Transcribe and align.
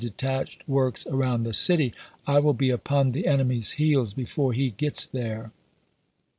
detached 0.01 0.67
works 0.67 1.05
around 1.05 1.43
the 1.43 1.53
city, 1.53 1.93
I 2.25 2.39
will 2.39 2.55
be 2.55 2.71
upon 2.71 3.11
the 3.11 3.21
p. 3.21 3.27
132." 3.27 3.31
enemy's 3.31 3.71
heels 3.73 4.13
before 4.15 4.51
he 4.51 4.71
gets 4.71 5.05
there." 5.05 5.51